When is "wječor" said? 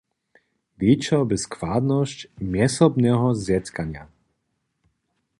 0.79-1.21